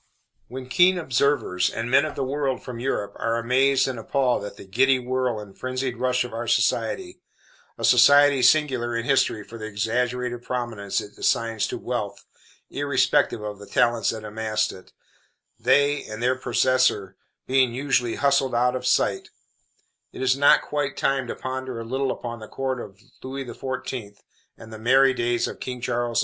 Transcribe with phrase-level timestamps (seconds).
[0.47, 4.57] When keen observers, and men of the world, from Europe, are amazed and appalled at
[4.57, 7.21] the giddy whirl and frenzied rush of our society
[7.77, 12.25] a society singular in history for the exaggerated prominence it assigns to wealth,
[12.71, 14.91] irrespective of the talents that amassed it,
[15.59, 17.15] they and their possessor
[17.45, 19.29] being usually hustled out of sight
[20.11, 24.17] is it not quite time to ponder a little upon the Court of Louis XIV,
[24.57, 26.19] and the "merrie days" of King Charles II?